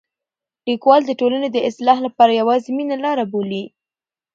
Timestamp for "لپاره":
2.05-2.37